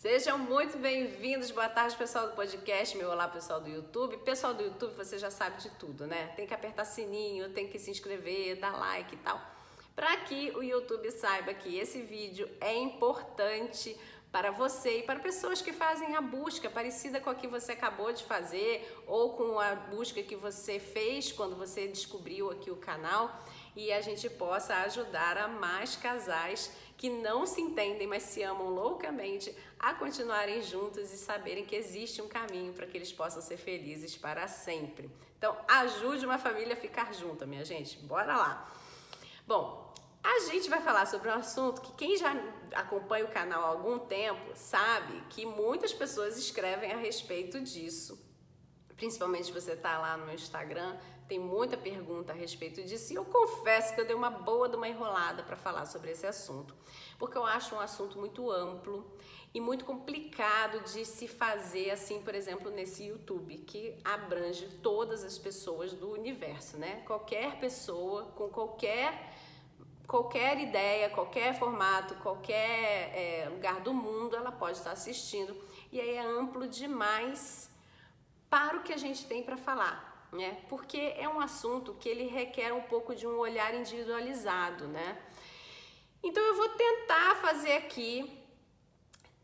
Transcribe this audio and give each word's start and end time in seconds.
Sejam 0.00 0.38
muito 0.38 0.78
bem-vindos. 0.78 1.50
Boa 1.50 1.68
tarde, 1.68 1.94
pessoal 1.94 2.28
do 2.28 2.34
podcast. 2.34 2.96
Meu 2.96 3.10
olá, 3.10 3.28
pessoal 3.28 3.60
do 3.60 3.68
YouTube. 3.68 4.16
Pessoal 4.24 4.54
do 4.54 4.62
YouTube, 4.62 4.94
você 4.94 5.18
já 5.18 5.30
sabe 5.30 5.60
de 5.60 5.68
tudo, 5.72 6.06
né? 6.06 6.32
Tem 6.34 6.46
que 6.46 6.54
apertar 6.54 6.86
sininho, 6.86 7.50
tem 7.50 7.68
que 7.68 7.78
se 7.78 7.90
inscrever, 7.90 8.58
dar 8.58 8.78
like 8.78 9.14
e 9.14 9.18
tal, 9.18 9.38
para 9.94 10.16
que 10.16 10.52
o 10.52 10.62
YouTube 10.62 11.10
saiba 11.10 11.52
que 11.52 11.76
esse 11.76 12.00
vídeo 12.00 12.48
é 12.62 12.74
importante 12.78 13.94
para 14.32 14.50
você 14.50 15.00
e 15.00 15.02
para 15.02 15.18
pessoas 15.18 15.60
que 15.60 15.70
fazem 15.72 16.16
a 16.16 16.22
busca 16.22 16.70
parecida 16.70 17.20
com 17.20 17.28
a 17.28 17.34
que 17.34 17.46
você 17.46 17.72
acabou 17.72 18.10
de 18.10 18.24
fazer 18.24 19.02
ou 19.06 19.34
com 19.34 19.60
a 19.60 19.74
busca 19.74 20.22
que 20.22 20.36
você 20.36 20.78
fez 20.80 21.30
quando 21.30 21.56
você 21.56 21.86
descobriu 21.86 22.50
aqui 22.50 22.70
o 22.70 22.76
canal 22.76 23.44
e 23.76 23.92
a 23.92 24.00
gente 24.00 24.30
possa 24.30 24.74
ajudar 24.76 25.36
a 25.36 25.48
mais 25.48 25.94
casais 25.96 26.70
que 27.00 27.08
não 27.08 27.46
se 27.46 27.62
entendem, 27.62 28.06
mas 28.06 28.24
se 28.24 28.42
amam 28.42 28.68
loucamente, 28.68 29.56
a 29.78 29.94
continuarem 29.94 30.60
juntos 30.60 31.10
e 31.10 31.16
saberem 31.16 31.64
que 31.64 31.74
existe 31.74 32.20
um 32.20 32.28
caminho 32.28 32.74
para 32.74 32.86
que 32.86 32.94
eles 32.94 33.10
possam 33.10 33.40
ser 33.40 33.56
felizes 33.56 34.18
para 34.18 34.46
sempre. 34.46 35.10
Então, 35.38 35.56
ajude 35.66 36.26
uma 36.26 36.36
família 36.36 36.74
a 36.74 36.76
ficar 36.76 37.14
junta, 37.14 37.46
minha 37.46 37.64
gente. 37.64 37.96
Bora 38.00 38.36
lá. 38.36 38.70
Bom, 39.46 39.94
a 40.22 40.40
gente 40.40 40.68
vai 40.68 40.82
falar 40.82 41.06
sobre 41.06 41.30
um 41.30 41.32
assunto 41.32 41.80
que 41.80 41.92
quem 41.94 42.18
já 42.18 42.36
acompanha 42.74 43.24
o 43.24 43.28
canal 43.28 43.64
há 43.64 43.68
algum 43.68 43.98
tempo 43.98 44.54
sabe 44.54 45.22
que 45.30 45.46
muitas 45.46 45.94
pessoas 45.94 46.36
escrevem 46.36 46.92
a 46.92 46.98
respeito 46.98 47.58
disso. 47.62 48.22
Principalmente 48.94 49.46
se 49.46 49.52
você 49.52 49.72
está 49.72 49.96
lá 49.96 50.18
no 50.18 50.30
Instagram, 50.30 50.98
tem 51.30 51.38
muita 51.38 51.76
pergunta 51.76 52.32
a 52.32 52.34
respeito 52.34 52.82
disso 52.82 53.12
e 53.12 53.16
eu 53.16 53.24
confesso 53.24 53.94
que 53.94 54.00
eu 54.00 54.04
dei 54.04 54.16
uma 54.16 54.30
boa 54.30 54.68
de 54.68 54.74
uma 54.74 54.88
enrolada 54.88 55.44
para 55.44 55.56
falar 55.56 55.86
sobre 55.86 56.10
esse 56.10 56.26
assunto, 56.26 56.74
porque 57.20 57.38
eu 57.38 57.46
acho 57.46 57.76
um 57.76 57.78
assunto 57.78 58.18
muito 58.18 58.50
amplo 58.50 59.08
e 59.54 59.60
muito 59.60 59.84
complicado 59.84 60.80
de 60.92 61.04
se 61.04 61.28
fazer 61.28 61.92
assim, 61.92 62.20
por 62.20 62.34
exemplo, 62.34 62.68
nesse 62.68 63.04
YouTube, 63.04 63.58
que 63.58 63.96
abrange 64.04 64.66
todas 64.82 65.22
as 65.22 65.38
pessoas 65.38 65.92
do 65.92 66.10
universo, 66.10 66.76
né? 66.76 67.02
Qualquer 67.06 67.60
pessoa 67.60 68.24
com 68.34 68.48
qualquer 68.48 69.32
qualquer 70.08 70.58
ideia, 70.58 71.10
qualquer 71.10 71.56
formato, 71.56 72.16
qualquer 72.16 73.12
é, 73.14 73.48
lugar 73.48 73.80
do 73.82 73.94
mundo, 73.94 74.34
ela 74.34 74.50
pode 74.50 74.78
estar 74.78 74.90
assistindo 74.90 75.56
e 75.92 76.00
aí 76.00 76.16
é 76.16 76.26
amplo 76.26 76.66
demais 76.66 77.70
para 78.48 78.78
o 78.78 78.82
que 78.82 78.92
a 78.92 78.96
gente 78.96 79.26
tem 79.26 79.44
para 79.44 79.56
falar 79.56 80.09
né? 80.32 80.58
Porque 80.68 81.14
é 81.16 81.28
um 81.28 81.40
assunto 81.40 81.94
que 81.94 82.08
ele 82.08 82.26
requer 82.26 82.72
um 82.72 82.82
pouco 82.82 83.14
de 83.14 83.26
um 83.26 83.38
olhar 83.38 83.74
individualizado, 83.74 84.86
né? 84.88 85.18
Então 86.22 86.42
eu 86.42 86.54
vou 86.54 86.68
tentar 86.70 87.36
fazer 87.36 87.72
aqui 87.72 88.30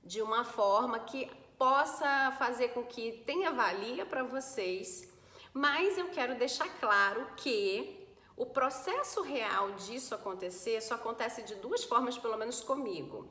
de 0.05 0.23
uma 0.23 0.45
forma 0.45 1.01
que 1.01 1.31
possa 1.59 2.35
fazer 2.39 2.69
com 2.69 2.85
que 2.85 3.23
tenha 3.27 3.51
valia 3.51 4.05
para 4.05 4.23
vocês, 4.23 5.13
mas 5.53 5.97
eu 5.97 6.09
quero 6.09 6.37
deixar 6.37 6.69
claro 6.79 7.27
que 7.37 8.07
o 8.37 8.45
processo 8.45 9.23
real 9.23 9.73
disso 9.73 10.15
acontecer 10.15 10.83
só 10.83 10.95
acontece 10.95 11.43
de 11.43 11.55
duas 11.55 11.83
formas, 11.85 12.19
pelo 12.19 12.37
menos 12.37 12.61
comigo. 12.61 13.27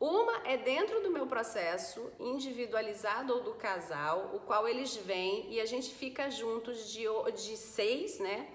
Uma 0.00 0.42
é 0.44 0.56
dentro 0.56 1.00
do 1.02 1.10
meu 1.10 1.26
processo 1.26 2.12
individualizado 2.18 3.32
ou 3.32 3.42
do 3.42 3.54
casal, 3.54 4.32
o 4.34 4.40
qual 4.40 4.68
eles 4.68 4.96
vêm 4.96 5.46
e 5.52 5.60
a 5.60 5.66
gente 5.66 5.94
fica 5.94 6.30
juntos 6.30 6.90
de, 6.92 7.04
de 7.32 7.56
6 7.56 8.18
né, 8.18 8.48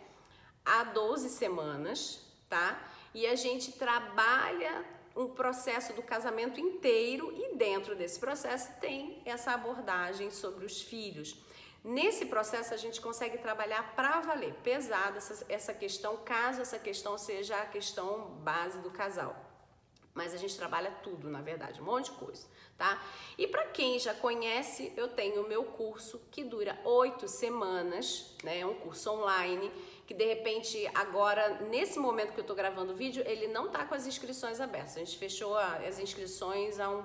a 0.66 0.84
12 0.84 1.30
semanas, 1.30 2.22
tá? 2.50 2.80
E 3.14 3.26
a 3.26 3.36
gente 3.36 3.72
trabalha 3.72 4.86
um 5.16 5.30
processo 5.30 5.94
do 5.94 6.04
casamento 6.04 6.60
inteiro 6.60 7.34
e 7.36 7.56
dentro 7.56 7.96
desse 7.96 8.20
processo 8.20 8.72
tem 8.80 9.22
essa 9.26 9.52
abordagem 9.54 10.30
sobre 10.32 10.66
os 10.66 10.82
filhos. 10.82 11.36
Nesse 11.84 12.26
processo 12.26 12.74
a 12.74 12.78
gente 12.78 13.00
consegue 13.00 13.38
trabalhar 13.38 13.96
para 13.96 14.20
valer, 14.20 14.54
pesada 14.56 15.18
essa, 15.18 15.46
essa 15.48 15.74
questão, 15.74 16.18
caso 16.18 16.62
essa 16.62 16.78
questão 16.78 17.18
seja 17.18 17.56
a 17.56 17.66
questão 17.66 18.32
base 18.44 18.80
do 18.80 18.92
casal 18.92 19.49
mas 20.20 20.34
a 20.34 20.38
gente 20.38 20.58
trabalha 20.58 20.92
tudo, 21.02 21.30
na 21.30 21.42
verdade, 21.42 21.80
um 21.80 21.86
monte 21.86 22.12
de 22.12 22.18
coisa, 22.18 22.46
tá? 22.78 23.02
E 23.38 23.48
para 23.48 23.64
quem 23.68 23.98
já 23.98 24.14
conhece, 24.14 24.92
eu 24.98 25.08
tenho 25.08 25.46
o 25.46 25.48
meu 25.48 25.64
curso 25.64 26.20
que 26.30 26.44
dura 26.44 26.78
oito 26.84 27.26
semanas, 27.26 28.36
né? 28.44 28.60
É 28.60 28.66
um 28.66 28.76
curso 28.76 29.10
online 29.12 29.72
que 30.06 30.14
de 30.14 30.26
repente 30.26 30.76
agora 30.94 31.62
nesse 31.70 31.98
momento 31.98 32.34
que 32.34 32.42
eu 32.42 32.44
tô 32.44 32.54
gravando 32.54 32.92
o 32.92 32.96
vídeo, 32.98 33.24
ele 33.26 33.48
não 33.48 33.70
tá 33.70 33.86
com 33.86 33.96
as 33.96 34.06
inscrições 34.06 34.60
abertas. 34.60 34.98
A 34.98 35.00
gente 35.00 35.18
fechou 35.18 35.56
as 35.58 35.98
inscrições 36.00 36.82
há 36.82 36.90
um, 36.90 37.02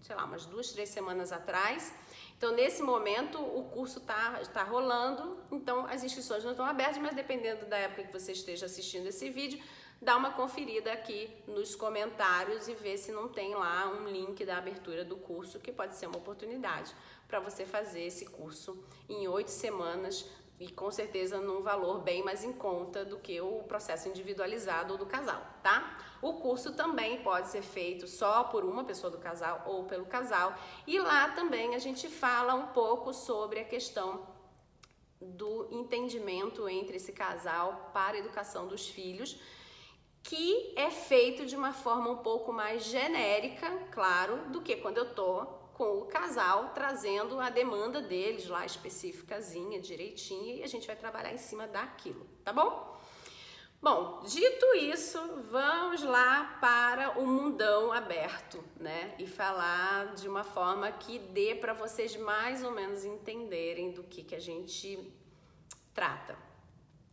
sei 0.00 0.16
lá, 0.16 0.24
umas 0.24 0.46
duas, 0.46 0.72
três 0.72 0.88
semanas 0.88 1.32
atrás. 1.32 1.92
Então, 2.40 2.52
nesse 2.52 2.82
momento, 2.82 3.38
o 3.38 3.64
curso 3.64 4.00
tá, 4.00 4.40
tá 4.50 4.62
rolando, 4.62 5.36
então 5.52 5.84
as 5.84 6.02
inscrições 6.02 6.42
não 6.42 6.52
estão 6.52 6.64
abertas, 6.64 6.96
mas 6.96 7.14
dependendo 7.14 7.66
da 7.66 7.76
época 7.76 8.04
que 8.04 8.12
você 8.18 8.32
esteja 8.32 8.64
assistindo 8.64 9.06
esse 9.08 9.28
vídeo, 9.28 9.62
dá 10.00 10.16
uma 10.16 10.32
conferida 10.32 10.90
aqui 10.90 11.28
nos 11.46 11.76
comentários 11.76 12.66
e 12.66 12.72
ver 12.72 12.96
se 12.96 13.12
não 13.12 13.28
tem 13.28 13.54
lá 13.54 13.88
um 13.88 14.08
link 14.08 14.42
da 14.46 14.56
abertura 14.56 15.04
do 15.04 15.18
curso, 15.18 15.60
que 15.60 15.70
pode 15.70 15.96
ser 15.96 16.06
uma 16.06 16.16
oportunidade 16.16 16.96
para 17.28 17.40
você 17.40 17.66
fazer 17.66 18.04
esse 18.04 18.24
curso 18.24 18.82
em 19.06 19.28
oito 19.28 19.50
semanas 19.50 20.24
e 20.60 20.70
com 20.70 20.90
certeza 20.90 21.40
num 21.40 21.62
valor 21.62 22.00
bem 22.02 22.22
mais 22.22 22.44
em 22.44 22.52
conta 22.52 23.02
do 23.02 23.18
que 23.18 23.40
o 23.40 23.62
processo 23.62 24.08
individualizado 24.08 24.98
do 24.98 25.06
casal, 25.06 25.42
tá? 25.62 25.98
O 26.20 26.34
curso 26.34 26.74
também 26.74 27.22
pode 27.22 27.48
ser 27.48 27.62
feito 27.62 28.06
só 28.06 28.44
por 28.44 28.62
uma 28.62 28.84
pessoa 28.84 29.10
do 29.10 29.16
casal 29.16 29.62
ou 29.64 29.84
pelo 29.84 30.04
casal, 30.04 30.54
e 30.86 30.98
lá 30.98 31.30
também 31.30 31.74
a 31.74 31.78
gente 31.78 32.08
fala 32.08 32.54
um 32.54 32.66
pouco 32.68 33.14
sobre 33.14 33.60
a 33.60 33.64
questão 33.64 34.28
do 35.18 35.66
entendimento 35.70 36.68
entre 36.68 36.96
esse 36.96 37.12
casal 37.12 37.90
para 37.94 38.16
a 38.16 38.20
educação 38.20 38.68
dos 38.68 38.86
filhos 38.86 39.40
que 40.22 40.74
é 40.76 40.90
feito 40.90 41.46
de 41.46 41.56
uma 41.56 41.72
forma 41.72 42.10
um 42.10 42.18
pouco 42.18 42.52
mais 42.52 42.84
genérica, 42.84 43.70
claro, 43.90 44.50
do 44.50 44.60
que 44.60 44.76
quando 44.76 44.98
eu 44.98 45.14
tô 45.14 45.59
com 45.80 46.00
o 46.00 46.04
casal 46.04 46.72
trazendo 46.74 47.40
a 47.40 47.48
demanda 47.48 48.02
deles 48.02 48.46
lá 48.46 48.66
especificazinha, 48.66 49.80
direitinha, 49.80 50.56
e 50.56 50.62
a 50.62 50.66
gente 50.66 50.86
vai 50.86 50.94
trabalhar 50.94 51.32
em 51.32 51.38
cima 51.38 51.66
daquilo, 51.66 52.28
tá 52.44 52.52
bom? 52.52 53.00
Bom, 53.80 54.22
dito 54.26 54.74
isso, 54.74 55.18
vamos 55.50 56.02
lá 56.02 56.58
para 56.60 57.18
o 57.18 57.26
mundão 57.26 57.90
aberto, 57.92 58.62
né? 58.76 59.14
E 59.18 59.26
falar 59.26 60.12
de 60.16 60.28
uma 60.28 60.44
forma 60.44 60.92
que 60.92 61.18
dê 61.18 61.54
para 61.54 61.72
vocês 61.72 62.14
mais 62.14 62.62
ou 62.62 62.72
menos 62.72 63.06
entenderem 63.06 63.92
do 63.92 64.02
que, 64.02 64.22
que 64.22 64.34
a 64.34 64.38
gente 64.38 65.10
trata. 65.94 66.36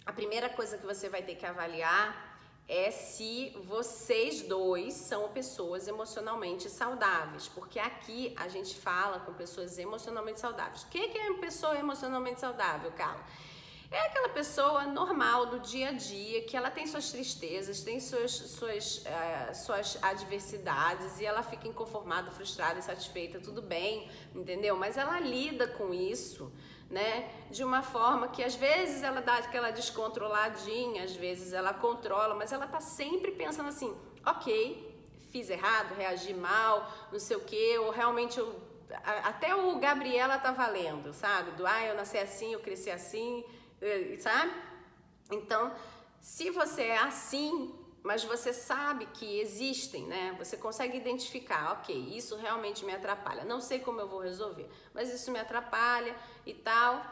A 0.05 0.11
primeira 0.11 0.49
coisa 0.49 0.77
que 0.77 0.85
você 0.85 1.07
vai 1.07 1.23
ter 1.23 1.35
que 1.35 1.45
avaliar 1.45 2.26
é 2.67 2.91
se 2.91 3.55
vocês 3.63 4.41
dois 4.41 4.93
são 4.93 5.29
pessoas 5.29 5.87
emocionalmente 5.87 6.69
saudáveis, 6.69 7.47
porque 7.47 7.79
aqui 7.79 8.33
a 8.35 8.49
gente 8.49 8.75
fala 8.75 9.19
com 9.21 9.33
pessoas 9.33 9.77
emocionalmente 9.77 10.39
saudáveis. 10.39 10.83
O 10.83 10.87
que 10.87 10.99
é 11.17 11.29
uma 11.29 11.39
pessoa 11.39 11.77
emocionalmente 11.77 12.41
saudável, 12.41 12.91
Carla? 12.91 13.23
É 13.89 14.01
aquela 14.01 14.27
pessoa 14.27 14.85
normal 14.85 15.45
do 15.45 15.61
dia 15.61 15.89
a 15.89 15.91
dia, 15.93 16.41
que 16.41 16.57
ela 16.57 16.69
tem 16.69 16.85
suas 16.85 17.09
tristezas, 17.09 17.83
tem 17.83 18.01
suas, 18.01 18.31
suas, 18.31 18.97
uh, 18.97 19.55
suas 19.55 19.97
adversidades 20.01 21.21
e 21.21 21.25
ela 21.25 21.41
fica 21.41 21.69
inconformada, 21.69 22.29
frustrada, 22.29 22.77
insatisfeita, 22.79 23.39
tudo 23.39 23.61
bem, 23.61 24.11
entendeu? 24.35 24.75
Mas 24.75 24.97
ela 24.97 25.17
lida 25.21 25.69
com 25.69 25.93
isso 25.93 26.51
né? 26.89 27.29
De 27.51 27.63
uma 27.63 27.81
forma 27.81 28.27
que 28.29 28.43
às 28.43 28.55
vezes 28.55 29.03
ela 29.03 29.21
dá 29.21 29.35
aquela 29.35 29.71
descontroladinha, 29.71 31.03
às 31.03 31.15
vezes 31.15 31.53
ela 31.53 31.73
controla, 31.73 32.35
mas 32.35 32.51
ela 32.51 32.67
tá 32.67 32.79
sempre 32.79 33.31
pensando 33.31 33.69
assim, 33.69 33.95
ok, 34.25 34.87
fiz 35.31 35.49
errado, 35.49 35.93
reagi 35.95 36.33
mal, 36.33 36.91
não 37.11 37.19
sei 37.19 37.37
o 37.37 37.41
que, 37.41 37.77
ou 37.79 37.91
realmente 37.91 38.39
eu, 38.39 38.55
até 39.23 39.53
o 39.55 39.77
Gabriela 39.79 40.37
tá 40.37 40.51
valendo, 40.51 41.13
sabe? 41.13 41.51
Do 41.51 41.65
ah, 41.65 41.83
eu 41.85 41.95
nasci 41.95 42.17
assim, 42.17 42.53
eu 42.53 42.59
cresci 42.59 42.89
assim, 42.89 43.43
eh, 43.81 44.15
sabe? 44.19 44.53
Então, 45.29 45.73
se 46.21 46.49
você 46.49 46.83
é 46.83 46.97
assim, 46.99 47.75
mas 48.07 48.23
você 48.23 48.53
sabe 48.53 49.05
que 49.07 49.39
existem, 49.41 50.07
né? 50.07 50.33
Você 50.39 50.55
consegue 50.55 50.97
identificar, 50.97 51.73
ok, 51.73 51.93
isso 52.15 52.37
realmente 52.37 52.85
me 52.85 52.93
atrapalha. 52.93 53.43
Não 53.43 53.59
sei 53.59 53.79
como 53.79 53.99
eu 53.99 54.07
vou 54.07 54.21
resolver, 54.21 54.69
mas 54.93 55.13
isso 55.13 55.29
me 55.29 55.37
atrapalha 55.37 56.15
e 56.45 56.53
tal. 56.53 57.05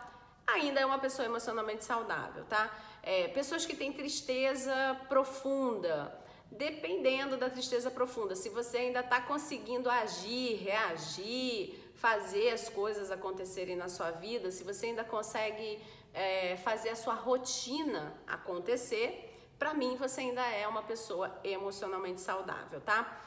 Ainda 0.48 0.80
é 0.80 0.86
uma 0.86 0.98
pessoa 0.98 1.26
emocionalmente 1.26 1.84
saudável, 1.84 2.46
tá? 2.46 2.74
É, 3.04 3.28
pessoas 3.28 3.66
que 3.66 3.76
têm 3.76 3.92
tristeza 3.92 4.74
profunda, 5.10 6.18
dependendo 6.50 7.36
da 7.36 7.50
tristeza 7.50 7.92
profunda, 7.92 8.34
se 8.34 8.48
você 8.48 8.78
ainda 8.78 9.02
está 9.02 9.20
conseguindo 9.20 9.90
agir, 9.90 10.56
reagir, 10.64 11.78
fazer 11.96 12.52
as 12.52 12.70
coisas 12.70 13.12
acontecerem 13.12 13.76
na 13.76 13.90
sua 13.90 14.12
vida, 14.12 14.50
se 14.50 14.64
você 14.64 14.86
ainda 14.88 15.04
consegue 15.04 15.78
é, 16.14 16.56
fazer 16.56 16.90
a 16.90 16.96
sua 16.96 17.16
rotina 17.16 18.16
acontecer, 18.26 19.35
para 19.58 19.74
mim 19.74 19.96
você 19.96 20.22
ainda 20.22 20.46
é 20.46 20.68
uma 20.68 20.84
pessoa 20.84 21.40
emocionalmente 21.44 22.22
saudável, 22.22 22.82
tá? 22.82 23.22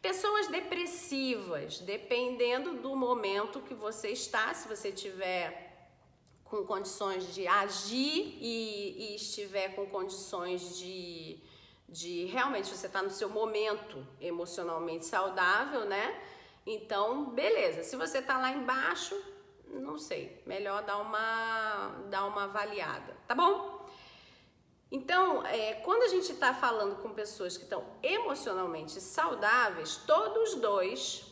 Pessoas 0.00 0.46
depressivas, 0.46 1.80
dependendo 1.80 2.74
do 2.74 2.94
momento 2.94 3.60
que 3.60 3.74
você 3.74 4.10
está, 4.10 4.54
se 4.54 4.68
você 4.68 4.92
tiver 4.92 5.68
com 6.44 6.64
condições 6.64 7.34
de 7.34 7.46
agir 7.46 8.38
e, 8.40 9.10
e 9.12 9.16
estiver 9.16 9.74
com 9.74 9.86
condições 9.86 10.78
de, 10.78 11.38
de 11.88 12.24
realmente 12.26 12.68
você 12.68 12.86
está 12.86 13.02
no 13.02 13.10
seu 13.10 13.28
momento 13.28 14.06
emocionalmente 14.20 15.04
saudável, 15.04 15.84
né? 15.84 16.22
Então, 16.64 17.30
beleza. 17.30 17.82
Se 17.82 17.96
você 17.96 18.18
está 18.18 18.38
lá 18.38 18.50
embaixo, 18.50 19.14
não 19.66 19.98
sei, 19.98 20.42
melhor 20.46 20.82
dar 20.82 20.98
uma, 20.98 22.04
dar 22.08 22.26
uma 22.26 22.44
avaliada, 22.44 23.16
tá 23.26 23.34
bom? 23.34 23.77
Então, 24.90 25.44
é, 25.44 25.74
quando 25.74 26.02
a 26.04 26.08
gente 26.08 26.32
está 26.32 26.54
falando 26.54 27.02
com 27.02 27.10
pessoas 27.10 27.56
que 27.56 27.64
estão 27.64 27.84
emocionalmente 28.02 29.00
saudáveis, 29.00 29.96
todos 30.06 30.54
dois 30.54 31.24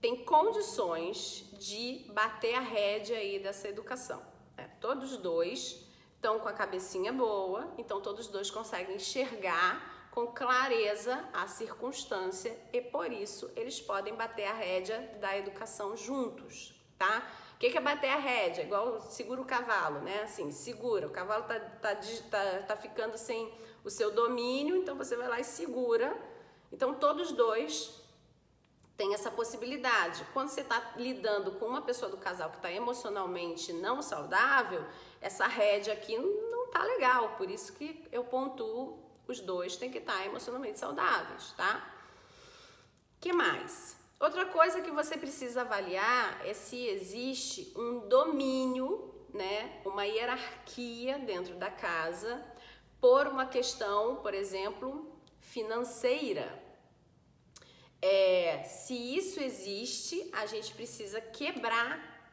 têm 0.00 0.24
condições 0.24 1.48
de 1.52 2.04
bater 2.12 2.56
a 2.56 2.60
rédea 2.60 3.18
aí 3.18 3.38
dessa 3.38 3.68
educação. 3.68 4.20
É, 4.56 4.64
todos 4.80 5.16
dois 5.16 5.80
estão 6.16 6.40
com 6.40 6.48
a 6.48 6.52
cabecinha 6.52 7.12
boa, 7.12 7.72
então 7.78 8.00
todos 8.00 8.26
dois 8.26 8.50
conseguem 8.50 8.96
enxergar 8.96 10.08
com 10.10 10.26
clareza 10.28 11.24
a 11.32 11.46
circunstância 11.46 12.56
e 12.72 12.80
por 12.80 13.12
isso 13.12 13.50
eles 13.56 13.80
podem 13.80 14.14
bater 14.14 14.46
a 14.46 14.52
rédea 14.52 15.18
da 15.20 15.36
educação 15.36 15.96
juntos, 15.96 16.74
tá? 16.96 17.28
O 17.66 17.70
que, 17.70 17.78
é 17.78 17.80
bater 17.80 18.10
a 18.10 18.18
rédea? 18.18 18.62
Igual 18.62 19.00
segura 19.00 19.40
o 19.40 19.44
cavalo, 19.46 20.00
né? 20.00 20.24
Assim, 20.24 20.52
segura. 20.52 21.06
O 21.06 21.10
cavalo 21.10 21.44
tá, 21.44 21.58
tá, 21.58 21.96
tá, 22.30 22.62
tá 22.66 22.76
ficando 22.76 23.16
sem 23.16 23.50
o 23.82 23.88
seu 23.88 24.10
domínio, 24.10 24.76
então 24.76 24.94
você 24.94 25.16
vai 25.16 25.26
lá 25.28 25.40
e 25.40 25.44
segura. 25.44 26.14
Então 26.70 26.92
todos 26.92 27.32
dois 27.32 28.02
tem 28.98 29.14
essa 29.14 29.30
possibilidade. 29.30 30.26
Quando 30.34 30.50
você 30.50 30.60
está 30.60 30.92
lidando 30.96 31.52
com 31.52 31.64
uma 31.64 31.80
pessoa 31.80 32.10
do 32.10 32.18
casal 32.18 32.50
que 32.50 32.56
está 32.56 32.70
emocionalmente 32.70 33.72
não 33.72 34.02
saudável, 34.02 34.84
essa 35.18 35.46
rédea 35.46 35.94
aqui 35.94 36.18
não 36.18 36.68
tá 36.68 36.84
legal. 36.84 37.30
Por 37.38 37.50
isso 37.50 37.72
que 37.72 38.06
eu 38.12 38.24
pontuo 38.24 39.02
os 39.26 39.40
dois 39.40 39.74
têm 39.76 39.90
que 39.90 39.98
estar 39.98 40.18
tá 40.18 40.26
emocionalmente 40.26 40.78
saudáveis, 40.78 41.52
tá? 41.56 41.82
Que 43.18 43.32
mais? 43.32 44.03
Outra 44.24 44.46
coisa 44.46 44.80
que 44.80 44.90
você 44.90 45.16
precisa 45.16 45.60
avaliar 45.60 46.40
é 46.46 46.54
se 46.54 46.78
existe 46.86 47.72
um 47.76 48.08
domínio, 48.08 48.88
né, 49.32 49.80
uma 49.84 50.04
hierarquia 50.06 51.18
dentro 51.18 51.54
da 51.56 51.70
casa 51.70 52.42
por 53.00 53.26
uma 53.26 53.46
questão, 53.46 54.16
por 54.16 54.32
exemplo, 54.32 54.88
financeira 55.40 56.64
é, 58.06 58.62
se 58.64 58.94
isso 58.94 59.40
existe, 59.40 60.28
a 60.34 60.44
gente 60.44 60.74
precisa 60.74 61.22
quebrar 61.22 62.28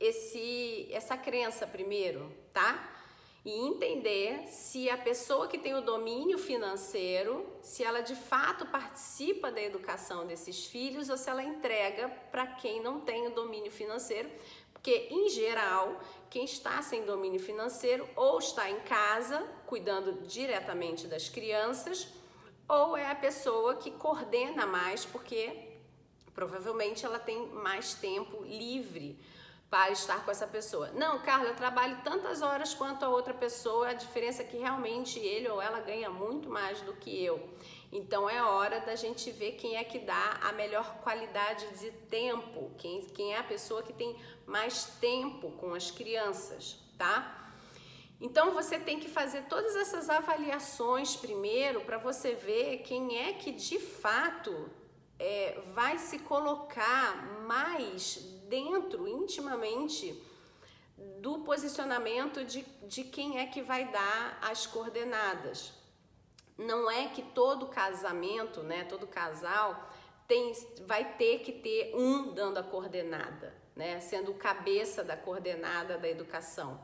esse, 0.00 0.88
essa 0.90 1.18
crença 1.18 1.66
primeiro, 1.66 2.34
tá? 2.50 2.91
E 3.44 3.50
entender 3.50 4.46
se 4.46 4.88
a 4.88 4.96
pessoa 4.96 5.48
que 5.48 5.58
tem 5.58 5.74
o 5.74 5.80
domínio 5.80 6.38
financeiro, 6.38 7.44
se 7.60 7.82
ela 7.82 8.00
de 8.00 8.14
fato 8.14 8.66
participa 8.66 9.50
da 9.50 9.60
educação 9.60 10.24
desses 10.24 10.64
filhos 10.66 11.08
ou 11.08 11.16
se 11.16 11.28
ela 11.28 11.42
entrega 11.42 12.08
para 12.30 12.46
quem 12.46 12.80
não 12.80 13.00
tem 13.00 13.26
o 13.26 13.34
domínio 13.34 13.72
financeiro, 13.72 14.30
porque 14.72 15.08
em 15.10 15.28
geral, 15.28 16.00
quem 16.30 16.44
está 16.44 16.80
sem 16.82 17.04
domínio 17.04 17.40
financeiro 17.40 18.08
ou 18.14 18.38
está 18.38 18.70
em 18.70 18.80
casa 18.80 19.40
cuidando 19.66 20.24
diretamente 20.26 21.08
das 21.08 21.28
crianças 21.28 22.08
ou 22.68 22.96
é 22.96 23.10
a 23.10 23.14
pessoa 23.14 23.76
que 23.76 23.90
coordena 23.90 24.66
mais, 24.66 25.04
porque 25.04 25.72
provavelmente 26.34 27.04
ela 27.04 27.18
tem 27.18 27.46
mais 27.48 27.94
tempo 27.94 28.42
livre 28.44 29.18
para 29.72 29.90
estar 29.90 30.22
com 30.22 30.30
essa 30.30 30.46
pessoa. 30.46 30.90
Não, 30.92 31.18
Carla, 31.20 31.48
eu 31.48 31.56
trabalho 31.56 31.96
tantas 32.04 32.42
horas 32.42 32.74
quanto 32.74 33.06
a 33.06 33.08
outra 33.08 33.32
pessoa, 33.32 33.88
a 33.88 33.94
diferença 33.94 34.42
é 34.42 34.44
que 34.44 34.58
realmente 34.58 35.18
ele 35.18 35.48
ou 35.48 35.62
ela 35.62 35.80
ganha 35.80 36.10
muito 36.10 36.50
mais 36.50 36.82
do 36.82 36.92
que 36.92 37.24
eu. 37.24 37.48
Então 37.90 38.28
é 38.28 38.42
hora 38.42 38.80
da 38.80 38.94
gente 38.94 39.30
ver 39.30 39.52
quem 39.52 39.76
é 39.76 39.82
que 39.82 39.98
dá 39.98 40.40
a 40.42 40.52
melhor 40.52 40.98
qualidade 41.02 41.66
de 41.78 41.90
tempo, 41.90 42.70
quem, 42.76 43.00
quem 43.00 43.32
é 43.32 43.38
a 43.38 43.42
pessoa 43.42 43.82
que 43.82 43.94
tem 43.94 44.14
mais 44.46 44.84
tempo 45.00 45.52
com 45.52 45.72
as 45.72 45.90
crianças, 45.90 46.78
tá? 46.98 47.50
Então 48.20 48.52
você 48.52 48.78
tem 48.78 49.00
que 49.00 49.08
fazer 49.08 49.44
todas 49.44 49.74
essas 49.74 50.10
avaliações 50.10 51.16
primeiro 51.16 51.80
para 51.80 51.96
você 51.96 52.34
ver 52.34 52.82
quem 52.82 53.16
é 53.16 53.32
que 53.32 53.52
de 53.52 53.78
fato 53.78 54.70
é, 55.18 55.62
vai 55.72 55.96
se 55.96 56.18
colocar 56.18 57.40
mais 57.46 58.31
dentro, 58.52 59.08
intimamente, 59.08 60.22
do 61.22 61.38
posicionamento 61.38 62.44
de, 62.44 62.60
de 62.86 63.02
quem 63.02 63.38
é 63.38 63.46
que 63.46 63.62
vai 63.62 63.90
dar 63.90 64.38
as 64.42 64.66
coordenadas. 64.66 65.72
Não 66.58 66.90
é 66.90 67.08
que 67.08 67.22
todo 67.22 67.68
casamento, 67.68 68.62
né, 68.62 68.84
todo 68.84 69.06
casal 69.06 69.90
tem, 70.28 70.52
vai 70.86 71.14
ter 71.14 71.38
que 71.38 71.50
ter 71.50 71.94
um 71.94 72.34
dando 72.34 72.58
a 72.58 72.62
coordenada, 72.62 73.54
né, 73.74 73.98
sendo 74.00 74.32
o 74.32 74.34
cabeça 74.34 75.02
da 75.02 75.16
coordenada 75.16 75.96
da 75.96 76.08
educação. 76.08 76.78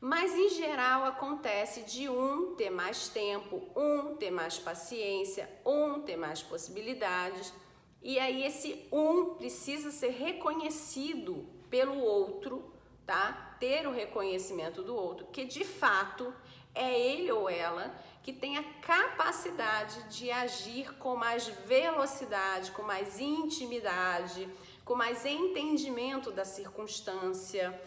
Mas 0.00 0.34
em 0.34 0.48
geral 0.48 1.04
acontece 1.04 1.82
de 1.82 2.08
um 2.08 2.56
ter 2.56 2.68
mais 2.68 3.08
tempo, 3.08 3.62
um 3.76 4.16
ter 4.16 4.32
mais 4.32 4.58
paciência, 4.58 5.48
um 5.64 6.00
ter 6.00 6.16
mais 6.16 6.42
possibilidades, 6.42 7.54
e 8.02 8.18
aí 8.18 8.44
esse 8.44 8.86
um 8.92 9.34
precisa 9.34 9.90
ser 9.90 10.10
reconhecido 10.10 11.46
pelo 11.70 11.98
outro, 11.98 12.72
tá? 13.04 13.56
Ter 13.58 13.86
o 13.86 13.92
reconhecimento 13.92 14.82
do 14.82 14.94
outro, 14.94 15.26
que 15.26 15.44
de 15.44 15.64
fato 15.64 16.32
é 16.74 16.98
ele 16.98 17.32
ou 17.32 17.48
ela 17.48 17.94
que 18.22 18.32
tem 18.32 18.58
a 18.58 18.64
capacidade 18.80 20.08
de 20.08 20.30
agir 20.30 20.94
com 20.98 21.14
mais 21.16 21.46
velocidade, 21.46 22.72
com 22.72 22.82
mais 22.82 23.20
intimidade, 23.20 24.48
com 24.84 24.96
mais 24.96 25.24
entendimento 25.24 26.32
da 26.32 26.44
circunstância 26.44 27.80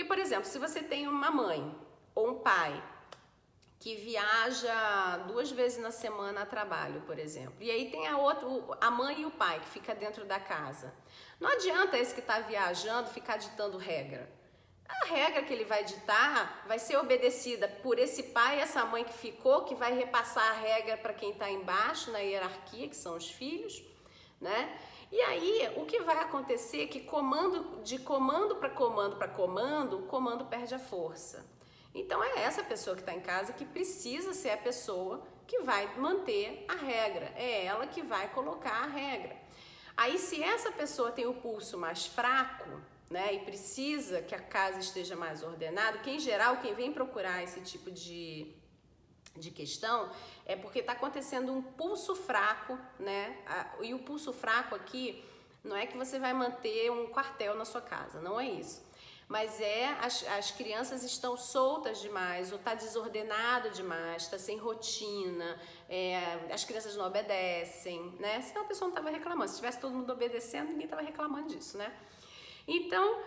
porque, 0.00 0.08
por 0.08 0.18
exemplo, 0.18 0.46
se 0.46 0.58
você 0.58 0.82
tem 0.82 1.06
uma 1.06 1.30
mãe 1.30 1.74
ou 2.14 2.30
um 2.30 2.38
pai 2.38 2.82
que 3.80 3.96
viaja 3.96 5.16
duas 5.26 5.50
vezes 5.50 5.78
na 5.78 5.90
semana 5.90 6.42
a 6.42 6.46
trabalho, 6.46 7.00
por 7.06 7.18
exemplo, 7.18 7.54
e 7.60 7.70
aí 7.70 7.90
tem 7.90 8.06
a 8.06 8.18
outra, 8.18 8.46
a 8.78 8.90
mãe 8.90 9.22
e 9.22 9.24
o 9.24 9.30
pai 9.30 9.58
que 9.58 9.68
fica 9.70 9.94
dentro 9.94 10.26
da 10.26 10.38
casa. 10.38 10.92
Não 11.40 11.48
adianta 11.48 11.96
esse 11.96 12.12
que 12.12 12.20
está 12.20 12.40
viajando 12.40 13.08
ficar 13.08 13.38
ditando 13.38 13.78
regra. 13.78 14.30
A 14.86 15.06
regra 15.06 15.42
que 15.42 15.54
ele 15.54 15.64
vai 15.64 15.82
ditar 15.82 16.62
vai 16.66 16.78
ser 16.78 16.98
obedecida 16.98 17.68
por 17.68 17.98
esse 17.98 18.24
pai 18.24 18.58
e 18.58 18.60
essa 18.60 18.84
mãe 18.84 19.02
que 19.02 19.14
ficou, 19.14 19.64
que 19.64 19.74
vai 19.74 19.94
repassar 19.94 20.50
a 20.50 20.60
regra 20.60 20.98
para 20.98 21.14
quem 21.14 21.30
está 21.30 21.50
embaixo 21.50 22.10
na 22.10 22.18
hierarquia, 22.18 22.86
que 22.86 22.96
são 22.96 23.16
os 23.16 23.30
filhos, 23.30 23.82
né? 24.38 24.78
E 25.10 25.20
aí, 25.22 25.72
o 25.76 25.86
que 25.86 26.00
vai 26.00 26.18
acontecer 26.18 26.82
é 26.82 26.86
que 26.86 27.00
comando 27.00 27.82
de 27.82 27.98
comando 27.98 28.56
para 28.56 28.68
comando 28.68 29.16
para 29.16 29.28
comando, 29.28 30.00
o 30.00 30.02
comando 30.02 30.44
perde 30.44 30.74
a 30.74 30.78
força. 30.78 31.48
Então 31.94 32.22
é 32.22 32.40
essa 32.40 32.62
pessoa 32.62 32.94
que 32.94 33.02
está 33.02 33.14
em 33.14 33.20
casa 33.20 33.52
que 33.52 33.64
precisa 33.64 34.32
ser 34.32 34.50
a 34.50 34.56
pessoa 34.56 35.26
que 35.46 35.60
vai 35.60 35.96
manter 35.98 36.64
a 36.68 36.74
regra. 36.74 37.32
É 37.36 37.64
ela 37.64 37.86
que 37.86 38.02
vai 38.02 38.28
colocar 38.28 38.84
a 38.84 38.86
regra. 38.86 39.36
Aí, 39.96 40.18
se 40.18 40.42
essa 40.42 40.70
pessoa 40.70 41.10
tem 41.10 41.26
o 41.26 41.34
pulso 41.34 41.76
mais 41.76 42.06
fraco, 42.06 42.80
né, 43.10 43.34
e 43.34 43.40
precisa 43.40 44.22
que 44.22 44.34
a 44.34 44.40
casa 44.40 44.78
esteja 44.78 45.16
mais 45.16 45.42
ordenada, 45.42 45.98
que 45.98 46.10
em 46.10 46.20
geral 46.20 46.58
quem 46.58 46.74
vem 46.74 46.92
procurar 46.92 47.42
esse 47.42 47.60
tipo 47.60 47.90
de 47.90 48.56
de 49.36 49.50
questão 49.50 50.10
é 50.44 50.56
porque 50.56 50.80
está 50.80 50.92
acontecendo 50.92 51.52
um 51.52 51.62
pulso 51.62 52.14
fraco, 52.14 52.78
né? 52.98 53.38
E 53.80 53.94
o 53.94 54.00
pulso 54.00 54.32
fraco 54.32 54.74
aqui 54.74 55.24
não 55.62 55.76
é 55.76 55.86
que 55.86 55.96
você 55.96 56.18
vai 56.18 56.32
manter 56.32 56.90
um 56.90 57.06
quartel 57.06 57.54
na 57.54 57.64
sua 57.64 57.80
casa, 57.80 58.20
não 58.20 58.40
é 58.40 58.46
isso. 58.48 58.84
Mas 59.30 59.60
é 59.60 59.86
as, 60.00 60.26
as 60.26 60.50
crianças 60.50 61.04
estão 61.04 61.36
soltas 61.36 62.00
demais, 62.00 62.50
ou 62.50 62.58
está 62.58 62.74
desordenado 62.74 63.70
demais, 63.70 64.24
está 64.24 64.36
sem 64.40 64.58
rotina, 64.58 65.56
é, 65.88 66.16
as 66.52 66.64
crianças 66.64 66.96
não 66.96 67.06
obedecem, 67.06 68.12
né? 68.18 68.42
Senão 68.42 68.62
a 68.62 68.64
pessoa 68.64 68.88
não 68.88 68.96
estava 68.96 69.08
reclamando. 69.08 69.48
Se 69.48 69.58
tivesse 69.58 69.78
todo 69.78 69.94
mundo 69.94 70.12
obedecendo, 70.12 70.70
ninguém 70.70 70.86
estava 70.86 71.02
reclamando 71.02 71.46
disso, 71.46 71.78
né? 71.78 71.96
Então, 72.66 73.22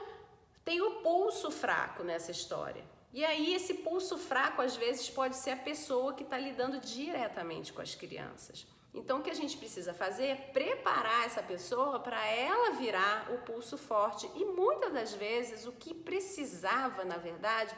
tem 0.65 0.81
o 0.81 0.95
pulso 0.95 1.49
fraco 1.49 2.03
nessa 2.03 2.31
história. 2.31 2.83
E 3.13 3.23
aí, 3.23 3.55
esse 3.55 3.75
pulso 3.75 4.17
fraco, 4.17 4.61
às 4.61 4.75
vezes, 4.75 5.09
pode 5.09 5.37
ser 5.37 5.51
a 5.51 5.57
pessoa 5.57 6.13
que 6.13 6.23
está 6.23 6.37
lidando 6.37 6.81
diretamente 6.81 7.71
com 7.71 7.81
as 7.81 7.95
crianças. 7.95 8.67
Então, 8.93 9.19
o 9.19 9.23
que 9.23 9.31
a 9.31 9.35
gente 9.35 9.57
precisa 9.57 9.93
fazer 9.93 10.25
é 10.25 10.35
preparar 10.35 11.25
essa 11.25 11.41
pessoa 11.41 11.99
para 11.99 12.23
ela 12.27 12.71
virar 12.71 13.31
o 13.31 13.39
pulso 13.39 13.75
forte. 13.75 14.29
E 14.35 14.45
muitas 14.45 14.93
das 14.93 15.13
vezes, 15.13 15.65
o 15.65 15.71
que 15.71 15.93
precisava, 15.95 17.03
na 17.03 17.17
verdade, 17.17 17.75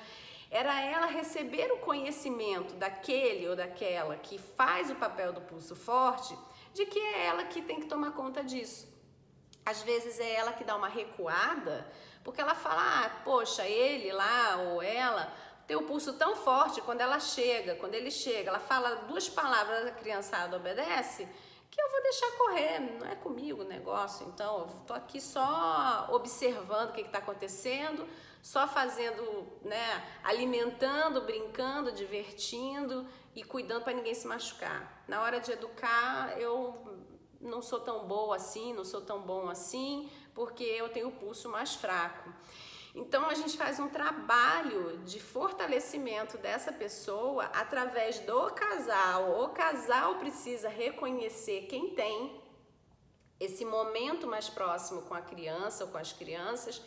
era 0.51 0.81
ela 0.81 1.05
receber 1.05 1.71
o 1.71 1.77
conhecimento 1.77 2.73
daquele 2.75 3.47
ou 3.47 3.55
daquela 3.55 4.17
que 4.17 4.37
faz 4.37 4.91
o 4.91 4.95
papel 4.95 5.31
do 5.31 5.41
pulso 5.41 5.75
forte 5.75 6.37
de 6.73 6.85
que 6.85 6.99
é 6.99 7.27
ela 7.27 7.45
que 7.45 7.61
tem 7.61 7.79
que 7.79 7.87
tomar 7.87 8.11
conta 8.11 8.43
disso. 8.43 8.93
Às 9.65 9.81
vezes 9.81 10.19
é 10.19 10.35
ela 10.35 10.51
que 10.51 10.63
dá 10.63 10.75
uma 10.75 10.89
recuada, 10.89 11.89
porque 12.23 12.41
ela 12.41 12.53
fala, 12.53 13.05
ah, 13.05 13.09
poxa, 13.23 13.65
ele 13.65 14.11
lá 14.11 14.57
ou 14.57 14.81
ela 14.81 15.33
tem 15.67 15.75
o 15.75 15.83
pulso 15.83 16.13
tão 16.13 16.35
forte 16.35 16.81
quando 16.81 17.01
ela 17.01 17.19
chega, 17.19 17.75
quando 17.75 17.95
ele 17.95 18.11
chega, 18.11 18.49
ela 18.49 18.59
fala 18.59 18.95
duas 19.07 19.27
palavras, 19.27 19.87
a 19.87 19.91
criançada 19.91 20.57
obedece, 20.57 21.27
que 21.71 21.81
eu 21.81 21.91
vou 21.91 22.01
deixar 22.03 22.31
correr, 22.37 22.79
não 22.79 23.07
é 23.07 23.15
comigo 23.15 23.61
o 23.61 23.65
negócio, 23.65 24.27
então 24.27 24.59
eu 24.59 24.67
tô 24.87 24.93
aqui 24.93 25.19
só 25.19 26.07
observando 26.11 26.91
o 26.91 26.93
que 26.93 27.01
está 27.01 27.17
acontecendo, 27.17 28.07
só 28.41 28.67
fazendo, 28.67 29.47
né, 29.63 30.05
alimentando, 30.23 31.21
brincando, 31.21 31.91
divertindo 31.91 33.05
e 33.35 33.43
cuidando 33.43 33.83
para 33.83 33.93
ninguém 33.93 34.13
se 34.13 34.27
machucar. 34.27 35.03
Na 35.07 35.23
hora 35.23 35.39
de 35.39 35.51
educar, 35.51 36.39
eu 36.39 36.95
não 37.41 37.61
sou 37.61 37.79
tão 37.79 38.07
boa 38.07 38.35
assim, 38.35 38.71
não 38.73 38.85
sou 38.85 39.01
tão 39.01 39.19
bom 39.21 39.49
assim, 39.49 40.09
porque 40.33 40.63
eu 40.63 40.89
tenho 40.89 41.07
o 41.07 41.11
pulso 41.11 41.49
mais 41.49 41.73
fraco. 41.75 42.31
Então 42.95 43.29
a 43.29 43.33
gente 43.33 43.57
faz 43.57 43.77
um 43.77 43.89
trabalho 43.89 44.99
de 44.99 45.19
fortalecimento 45.19 46.37
dessa 46.37 46.71
pessoa 46.71 47.43
através 47.53 48.19
do 48.19 48.49
casal. 48.51 49.43
O 49.43 49.49
casal 49.49 50.15
precisa 50.15 50.69
reconhecer 50.69 51.63
quem 51.63 51.93
tem 51.93 52.41
esse 53.37 53.65
momento 53.65 54.25
mais 54.25 54.47
próximo 54.47 55.01
com 55.01 55.13
a 55.13 55.19
criança 55.19 55.83
ou 55.83 55.91
com 55.91 55.97
as 55.97 56.13
crianças 56.13 56.81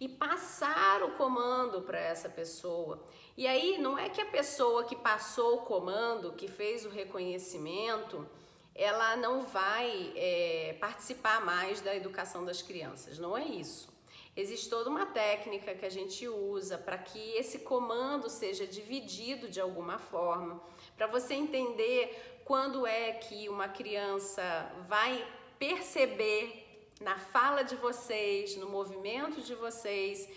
e 0.00 0.08
passar 0.08 1.04
o 1.04 1.12
comando 1.12 1.82
para 1.82 2.00
essa 2.00 2.28
pessoa. 2.28 3.00
E 3.36 3.46
aí 3.46 3.78
não 3.78 3.96
é 3.96 4.08
que 4.08 4.20
a 4.20 4.26
pessoa 4.26 4.82
que 4.82 4.96
passou 4.96 5.58
o 5.58 5.62
comando, 5.62 6.32
que 6.32 6.48
fez 6.48 6.84
o 6.84 6.88
reconhecimento, 6.88 8.28
ela 8.74 9.14
não 9.14 9.42
vai 9.42 10.12
é, 10.16 10.76
participar 10.80 11.44
mais 11.44 11.80
da 11.80 11.94
educação 11.94 12.44
das 12.44 12.60
crianças. 12.60 13.20
Não 13.20 13.38
é 13.38 13.44
isso. 13.44 13.93
Existe 14.36 14.68
toda 14.68 14.90
uma 14.90 15.06
técnica 15.06 15.74
que 15.74 15.86
a 15.86 15.90
gente 15.90 16.26
usa 16.28 16.76
para 16.76 16.98
que 16.98 17.18
esse 17.36 17.60
comando 17.60 18.28
seja 18.28 18.66
dividido 18.66 19.48
de 19.48 19.60
alguma 19.60 19.98
forma, 19.98 20.60
para 20.96 21.06
você 21.06 21.34
entender 21.34 22.40
quando 22.44 22.86
é 22.86 23.12
que 23.12 23.48
uma 23.48 23.68
criança 23.68 24.42
vai 24.88 25.24
perceber 25.58 26.90
na 27.00 27.16
fala 27.18 27.62
de 27.62 27.76
vocês, 27.76 28.56
no 28.56 28.68
movimento 28.68 29.40
de 29.40 29.54
vocês, 29.54 30.28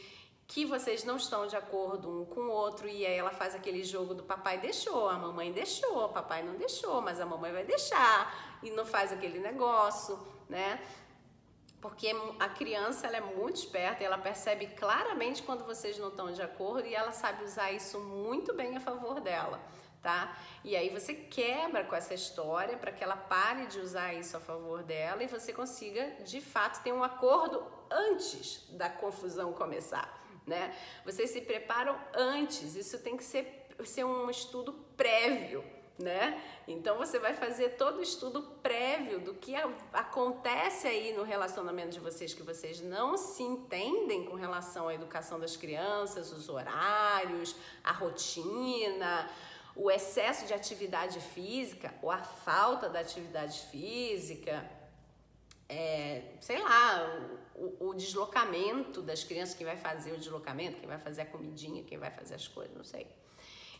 que 0.47 0.63
vocês 0.63 1.03
não 1.03 1.17
estão 1.17 1.45
de 1.45 1.55
acordo 1.55 2.09
um 2.09 2.25
com 2.25 2.41
o 2.41 2.51
outro 2.51 2.87
e 2.87 3.05
aí 3.05 3.17
ela 3.17 3.31
faz 3.31 3.53
aquele 3.53 3.83
jogo 3.83 4.13
do 4.13 4.23
papai 4.23 4.59
deixou, 4.59 5.09
a 5.09 5.17
mamãe 5.17 5.51
deixou, 5.51 6.07
papai 6.09 6.41
não 6.41 6.55
deixou, 6.55 7.01
mas 7.01 7.19
a 7.19 7.25
mamãe 7.25 7.51
vai 7.51 7.65
deixar 7.65 8.59
e 8.63 8.69
não 8.69 8.85
faz 8.85 9.11
aquele 9.11 9.39
negócio, 9.39 10.17
né? 10.47 10.81
Porque 11.87 12.13
a 12.37 12.49
criança 12.49 13.07
ela 13.07 13.15
é 13.15 13.21
muito 13.21 13.55
esperta 13.55 14.03
e 14.03 14.05
ela 14.05 14.17
percebe 14.17 14.67
claramente 14.67 15.41
quando 15.41 15.63
vocês 15.63 15.97
não 15.97 16.09
estão 16.09 16.29
de 16.33 16.41
acordo 16.41 16.85
e 16.85 16.93
ela 16.93 17.13
sabe 17.13 17.45
usar 17.45 17.71
isso 17.71 17.97
muito 17.97 18.53
bem 18.53 18.75
a 18.75 18.81
favor 18.81 19.21
dela, 19.21 19.57
tá? 20.01 20.37
E 20.65 20.75
aí 20.75 20.89
você 20.89 21.13
quebra 21.13 21.85
com 21.85 21.95
essa 21.95 22.13
história 22.13 22.77
para 22.77 22.91
que 22.91 23.01
ela 23.01 23.15
pare 23.15 23.67
de 23.67 23.79
usar 23.79 24.13
isso 24.13 24.35
a 24.35 24.39
favor 24.41 24.83
dela 24.83 25.23
e 25.23 25.27
você 25.27 25.53
consiga 25.53 26.05
de 26.25 26.41
fato 26.41 26.83
ter 26.83 26.91
um 26.91 27.01
acordo 27.01 27.65
antes 27.89 28.67
da 28.71 28.89
confusão 28.89 29.53
começar, 29.53 30.21
né? 30.45 30.75
Vocês 31.05 31.29
se 31.29 31.39
preparam 31.39 31.97
antes, 32.13 32.75
isso 32.75 32.99
tem 32.99 33.15
que 33.15 33.23
ser, 33.23 33.65
ser 33.85 34.03
um 34.03 34.29
estudo 34.29 34.73
prévio 34.97 35.63
né? 35.97 36.41
Então 36.67 36.97
você 36.97 37.17
vai 37.17 37.33
fazer 37.33 37.69
todo 37.69 37.99
o 37.99 38.01
estudo 38.03 38.43
prévio 38.61 39.19
do 39.19 39.33
que 39.33 39.55
acontece 39.91 40.87
aí 40.87 41.13
no 41.13 41.23
relacionamento 41.23 41.89
de 41.89 41.99
vocês 41.99 42.33
que 42.33 42.43
vocês 42.43 42.81
não 42.81 43.17
se 43.17 43.41
entendem 43.41 44.25
com 44.25 44.35
relação 44.35 44.87
à 44.87 44.93
educação 44.93 45.39
das 45.39 45.57
crianças, 45.57 46.31
os 46.31 46.49
horários, 46.49 47.55
a 47.83 47.91
rotina, 47.91 49.29
o 49.75 49.89
excesso 49.89 50.45
de 50.45 50.53
atividade 50.53 51.19
física 51.19 51.93
ou 52.01 52.11
a 52.11 52.19
falta 52.19 52.87
da 52.89 52.99
atividade 52.99 53.59
física, 53.71 54.69
é, 55.69 56.35
sei 56.39 56.61
lá, 56.61 57.29
o, 57.55 57.89
o, 57.89 57.93
deslocamento 57.93 59.01
das 59.01 59.23
crianças, 59.23 59.55
quem 59.55 59.65
vai 59.65 59.77
fazer 59.77 60.13
o 60.13 60.17
deslocamento, 60.17 60.77
quem 60.77 60.87
vai 60.87 60.97
fazer 60.99 61.21
a 61.21 61.25
comidinha, 61.25 61.83
quem 61.83 61.97
vai 61.97 62.11
fazer 62.11 62.35
as 62.35 62.47
coisas, 62.47 62.75
não 62.75 62.83
sei 62.83 63.07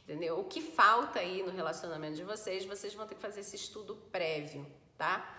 entendeu? 0.07 0.39
O 0.39 0.45
que 0.45 0.61
falta 0.61 1.19
aí 1.19 1.43
no 1.43 1.51
relacionamento 1.51 2.15
de 2.15 2.23
vocês, 2.23 2.65
vocês 2.65 2.93
vão 2.93 3.05
ter 3.05 3.15
que 3.15 3.21
fazer 3.21 3.41
esse 3.41 3.57
estudo 3.57 3.93
prévio, 4.09 4.65
tá? 4.97 5.33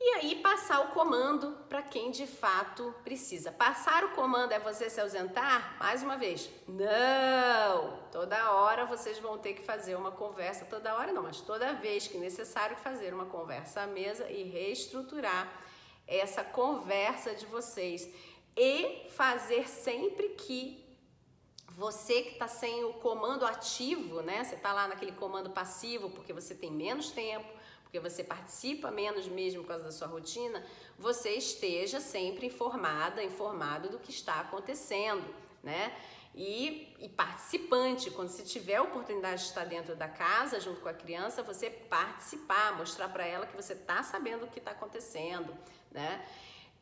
E 0.00 0.10
aí 0.14 0.36
passar 0.36 0.80
o 0.80 0.88
comando 0.92 1.50
para 1.68 1.82
quem 1.82 2.10
de 2.10 2.26
fato 2.26 2.94
precisa. 3.04 3.52
Passar 3.52 4.04
o 4.04 4.10
comando 4.10 4.52
é 4.52 4.58
você 4.58 4.88
se 4.88 5.00
ausentar? 5.00 5.76
Mais 5.78 6.02
uma 6.02 6.16
vez, 6.16 6.48
não! 6.66 7.98
Toda 8.10 8.52
hora 8.52 8.86
vocês 8.86 9.18
vão 9.18 9.36
ter 9.36 9.52
que 9.52 9.62
fazer 9.62 9.96
uma 9.96 10.12
conversa, 10.12 10.64
toda 10.64 10.94
hora 10.94 11.12
não, 11.12 11.24
mas 11.24 11.40
toda 11.42 11.74
vez 11.74 12.06
que 12.06 12.16
necessário 12.16 12.76
fazer 12.76 13.12
uma 13.12 13.26
conversa 13.26 13.82
à 13.82 13.86
mesa 13.86 14.30
e 14.30 14.44
reestruturar 14.44 15.52
essa 16.06 16.42
conversa 16.42 17.34
de 17.34 17.44
vocês 17.44 18.08
e 18.56 19.10
fazer 19.10 19.68
sempre 19.68 20.30
que 20.30 20.87
você 21.78 22.22
que 22.22 22.32
está 22.32 22.48
sem 22.48 22.84
o 22.84 22.94
comando 22.94 23.46
ativo, 23.46 24.20
né? 24.20 24.42
Você 24.42 24.56
está 24.56 24.72
lá 24.72 24.88
naquele 24.88 25.12
comando 25.12 25.50
passivo 25.50 26.10
porque 26.10 26.32
você 26.32 26.52
tem 26.52 26.72
menos 26.72 27.12
tempo, 27.12 27.46
porque 27.84 28.00
você 28.00 28.24
participa 28.24 28.90
menos 28.90 29.28
mesmo 29.28 29.62
por 29.62 29.68
causa 29.68 29.84
da 29.84 29.92
sua 29.92 30.08
rotina, 30.08 30.66
você 30.98 31.30
esteja 31.30 32.00
sempre 32.00 32.46
informada, 32.46 33.22
informado 33.22 33.90
do 33.90 33.98
que 34.00 34.10
está 34.10 34.40
acontecendo, 34.40 35.32
né? 35.62 35.96
E, 36.34 36.96
e, 36.98 37.08
participante, 37.08 38.10
quando 38.10 38.28
você 38.28 38.42
tiver 38.42 38.76
a 38.76 38.82
oportunidade 38.82 39.42
de 39.42 39.48
estar 39.48 39.64
dentro 39.64 39.94
da 39.94 40.08
casa 40.08 40.58
junto 40.58 40.80
com 40.80 40.88
a 40.88 40.92
criança, 40.92 41.44
você 41.44 41.70
participar, 41.70 42.76
mostrar 42.76 43.08
para 43.08 43.24
ela 43.24 43.46
que 43.46 43.56
você 43.56 43.74
está 43.74 44.02
sabendo 44.02 44.46
o 44.46 44.48
que 44.48 44.58
está 44.58 44.72
acontecendo, 44.72 45.56
né? 45.92 46.26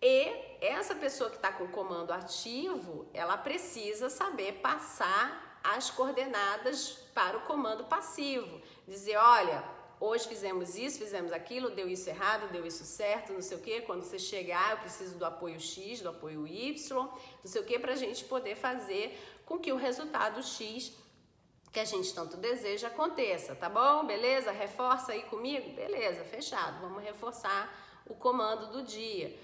E 0.00 0.58
essa 0.60 0.94
pessoa 0.94 1.30
que 1.30 1.36
está 1.36 1.52
com 1.52 1.64
o 1.64 1.68
comando 1.68 2.12
ativo, 2.12 3.06
ela 3.14 3.36
precisa 3.36 4.10
saber 4.10 4.60
passar 4.60 5.60
as 5.64 5.90
coordenadas 5.90 6.98
para 7.14 7.38
o 7.38 7.42
comando 7.42 7.84
passivo. 7.84 8.60
Dizer, 8.86 9.16
olha, 9.16 9.64
hoje 9.98 10.28
fizemos 10.28 10.76
isso, 10.76 10.98
fizemos 10.98 11.32
aquilo, 11.32 11.70
deu 11.70 11.88
isso 11.88 12.08
errado, 12.08 12.52
deu 12.52 12.66
isso 12.66 12.84
certo, 12.84 13.32
não 13.32 13.42
sei 13.42 13.56
o 13.56 13.60
que. 13.60 13.80
Quando 13.80 14.02
você 14.02 14.18
chegar, 14.18 14.72
eu 14.72 14.78
preciso 14.78 15.16
do 15.16 15.24
apoio 15.24 15.58
X, 15.58 16.00
do 16.00 16.10
apoio 16.10 16.46
Y, 16.46 16.96
não 16.96 17.10
sei 17.44 17.60
o 17.60 17.64
que, 17.64 17.78
para 17.78 17.92
a 17.92 17.96
gente 17.96 18.24
poder 18.24 18.54
fazer 18.54 19.18
com 19.44 19.58
que 19.58 19.72
o 19.72 19.76
resultado 19.76 20.42
X 20.42 20.92
que 21.72 21.80
a 21.80 21.84
gente 21.84 22.14
tanto 22.14 22.38
deseja 22.38 22.88
aconteça, 22.88 23.54
tá 23.54 23.68
bom? 23.68 24.06
Beleza? 24.06 24.50
Reforça 24.50 25.12
aí 25.12 25.24
comigo? 25.24 25.74
Beleza, 25.74 26.24
fechado. 26.24 26.80
Vamos 26.80 27.02
reforçar 27.02 28.02
o 28.06 28.14
comando 28.14 28.68
do 28.68 28.82
dia 28.82 29.36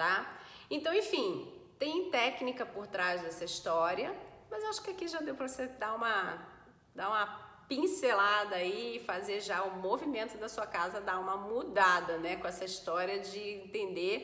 tá? 0.00 0.34
Então, 0.70 0.94
enfim, 0.94 1.52
tem 1.78 2.10
técnica 2.10 2.64
por 2.64 2.86
trás 2.86 3.20
dessa 3.20 3.44
história, 3.44 4.16
mas 4.50 4.64
acho 4.64 4.82
que 4.82 4.92
aqui 4.92 5.06
já 5.06 5.20
deu 5.20 5.34
para 5.34 5.46
você 5.46 5.66
dar 5.66 5.94
uma, 5.94 6.38
dar 6.94 7.08
uma 7.08 7.26
pincelada 7.68 8.56
aí 8.56 8.96
e 8.96 9.00
fazer 9.00 9.42
já 9.42 9.62
o 9.62 9.76
movimento 9.76 10.38
da 10.38 10.48
sua 10.48 10.66
casa 10.66 11.02
dar 11.02 11.18
uma 11.18 11.36
mudada, 11.36 12.16
né? 12.16 12.36
Com 12.36 12.48
essa 12.48 12.64
história 12.64 13.18
de 13.18 13.38
entender 13.38 14.18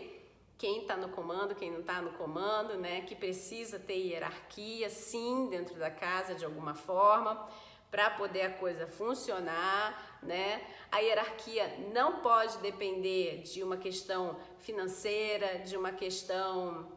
quem 0.56 0.80
está 0.80 0.96
no 0.96 1.10
comando, 1.10 1.54
quem 1.54 1.70
não 1.70 1.80
está 1.80 2.00
no 2.00 2.12
comando, 2.12 2.78
né? 2.78 3.02
Que 3.02 3.14
precisa 3.14 3.78
ter 3.78 3.98
hierarquia, 3.98 4.88
sim, 4.88 5.48
dentro 5.50 5.74
da 5.74 5.90
casa 5.90 6.34
de 6.34 6.46
alguma 6.46 6.74
forma 6.74 7.46
para 7.90 8.08
poder 8.10 8.42
a 8.42 8.50
coisa 8.50 8.86
funcionar, 8.86 10.05
né? 10.22 10.66
A 10.90 10.98
hierarquia 10.98 11.78
não 11.92 12.20
pode 12.20 12.58
depender 12.58 13.42
de 13.42 13.62
uma 13.62 13.76
questão 13.76 14.38
financeira, 14.58 15.58
de 15.60 15.76
uma 15.76 15.92
questão 15.92 16.90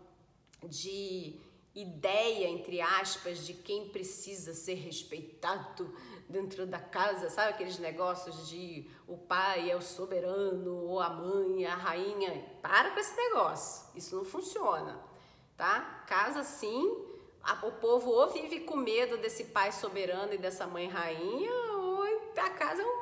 de 0.64 1.40
ideia, 1.74 2.48
entre 2.48 2.82
aspas, 2.82 3.46
de 3.46 3.54
quem 3.54 3.90
precisa 3.90 4.54
ser 4.54 4.76
respeitado 4.76 5.94
dentro 6.28 6.68
da 6.68 6.80
casa, 6.80 7.30
sabe 7.30 7.50
aqueles 7.50 7.80
negócios 7.80 8.48
de 8.48 8.88
o 9.08 9.18
pai 9.18 9.72
é 9.72 9.76
o 9.76 9.82
soberano, 9.82 10.86
ou 10.86 11.00
a 11.00 11.10
mãe 11.10 11.66
é 11.66 11.68
a 11.68 11.76
rainha. 11.76 12.46
Para 12.62 12.92
com 12.92 13.00
esse 13.00 13.16
negócio, 13.16 13.88
isso 13.96 14.16
não 14.16 14.24
funciona, 14.24 15.00
tá? 15.58 16.04
Casa 16.08 16.44
sim, 16.44 17.06
o 17.64 17.72
povo 17.72 18.12
ou 18.12 18.30
vive 18.30 18.60
com 18.62 18.76
medo 18.76 19.18
desse 19.18 19.46
pai 19.46 19.72
soberano 19.72 20.34
e 20.34 20.38
dessa 20.38 20.68
mãe 20.68 20.88
rainha, 20.88 21.52
ou 21.74 22.04
a 22.38 22.50
casa 22.52 22.82
é 22.82 22.86
uma 22.86 22.99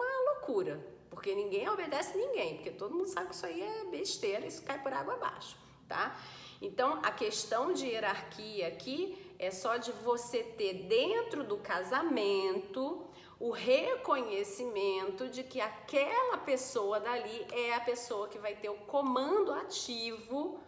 loucura, 0.47 0.79
porque 1.09 1.35
ninguém 1.35 1.67
obedece 1.69 2.17
ninguém, 2.17 2.55
porque 2.55 2.71
todo 2.71 2.95
mundo 2.95 3.07
sabe 3.07 3.27
que 3.27 3.35
isso 3.35 3.45
aí 3.45 3.61
é 3.61 3.85
besteira, 3.85 4.45
isso 4.45 4.63
cai 4.63 4.81
por 4.81 4.93
água 4.93 5.15
abaixo, 5.15 5.57
tá? 5.87 6.17
Então, 6.61 6.99
a 7.03 7.11
questão 7.11 7.73
de 7.73 7.85
hierarquia 7.85 8.67
aqui 8.67 9.17
é 9.37 9.51
só 9.51 9.77
de 9.77 9.91
você 9.91 10.41
ter 10.43 10.73
dentro 10.87 11.43
do 11.43 11.57
casamento 11.57 13.05
o 13.39 13.51
reconhecimento 13.51 15.29
de 15.29 15.43
que 15.43 15.61
aquela 15.61 16.37
pessoa 16.37 16.99
dali 16.99 17.45
é 17.51 17.75
a 17.75 17.79
pessoa 17.79 18.27
que 18.27 18.39
vai 18.39 18.55
ter 18.55 18.69
o 18.69 18.77
comando 18.77 19.53
ativo 19.53 20.59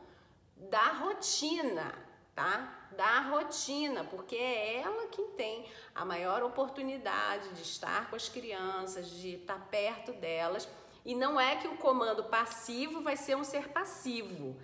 da 0.55 0.91
rotina, 0.91 1.95
tá? 2.35 2.78
Da 2.95 3.21
rotina, 3.21 4.03
porque 4.03 4.35
é 4.35 4.81
ela 4.81 5.07
quem 5.07 5.27
tem 5.31 5.65
a 5.93 6.03
maior 6.03 6.43
oportunidade 6.43 7.49
de 7.53 7.61
estar 7.61 8.09
com 8.09 8.15
as 8.15 8.27
crianças, 8.27 9.09
de 9.09 9.35
estar 9.35 9.59
perto 9.69 10.11
delas. 10.13 10.67
E 11.05 11.15
não 11.15 11.39
é 11.39 11.55
que 11.55 11.67
o 11.67 11.77
comando 11.77 12.25
passivo 12.25 13.01
vai 13.01 13.15
ser 13.15 13.35
um 13.35 13.43
ser 13.43 13.69
passivo. 13.69 14.59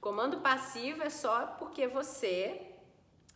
Comando 0.00 0.40
passivo 0.40 1.02
é 1.02 1.10
só 1.10 1.46
porque 1.58 1.86
você 1.86 2.70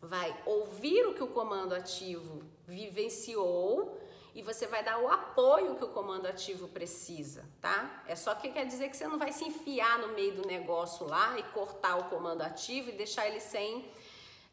vai 0.00 0.34
ouvir 0.46 1.06
o 1.06 1.14
que 1.14 1.22
o 1.22 1.28
comando 1.28 1.74
ativo 1.74 2.42
vivenciou 2.66 4.00
e 4.34 4.42
você 4.42 4.66
vai 4.66 4.82
dar 4.82 4.98
o 4.98 5.08
apoio 5.08 5.76
que 5.76 5.84
o 5.84 5.88
comando 5.88 6.26
ativo 6.26 6.66
precisa, 6.66 7.44
tá? 7.60 8.02
É 8.06 8.16
só 8.16 8.34
que 8.34 8.50
quer 8.50 8.66
dizer 8.66 8.88
que 8.88 8.96
você 8.96 9.06
não 9.06 9.18
vai 9.18 9.32
se 9.32 9.44
enfiar 9.44 9.98
no 9.98 10.08
meio 10.08 10.34
do 10.34 10.46
negócio 10.46 11.06
lá 11.06 11.38
e 11.38 11.42
cortar 11.44 11.96
o 11.96 12.04
comando 12.04 12.42
ativo 12.42 12.88
e 12.90 12.92
deixar 12.92 13.28
ele 13.28 13.38
sem, 13.38 13.88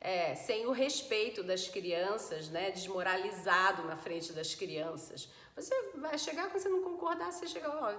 é, 0.02 0.34
sem 0.34 0.66
o 0.66 0.72
respeito 0.72 1.44
das 1.44 1.68
crianças, 1.68 2.50
né? 2.50 2.72
Desmoralizado 2.72 3.84
na 3.84 3.96
frente 3.96 4.34
das 4.34 4.56
crianças. 4.56 5.30
Você 5.56 5.92
vai 5.96 6.18
chegar, 6.18 6.50
quando 6.50 6.60
você 6.60 6.70
não 6.70 6.82
concordar, 6.82 7.32
você 7.32 7.46
chega, 7.48 7.70
ó, 7.70 7.94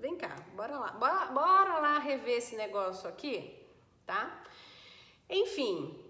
vem 0.00 0.16
cá, 0.16 0.34
bora 0.56 0.78
lá, 0.78 0.92
bora, 0.92 1.26
bora 1.26 1.78
lá 1.78 1.98
rever 1.98 2.38
esse 2.38 2.56
negócio 2.56 3.06
aqui, 3.06 3.62
tá? 4.06 4.42
Enfim, 5.28 6.02